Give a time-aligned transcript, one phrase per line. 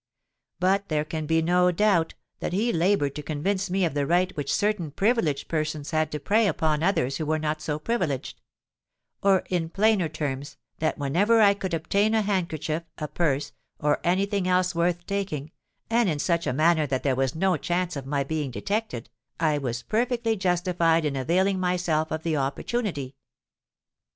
[0.59, 4.35] But there can be no doubt that he laboured to convince me of the right
[4.35, 9.69] which certain privileged persons had to prey upon others who were not so privileged;—or, in
[9.69, 14.73] plainer terms, that whenever I could obtain a handkerchief, a purse, or any thing else
[14.73, 15.51] worth taking,
[15.87, 19.07] and in such a manner that there was no chance of my being detected,
[19.39, 23.13] I was perfectly justified in availing myself of the opportunity.